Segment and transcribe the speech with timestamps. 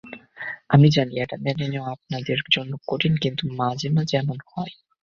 [0.69, 4.73] আমি জানি এটা মেনে নেওয়া আপনাদের জন্য কঠিন, কিন্তু মাঝেমাঝে এমন হয়।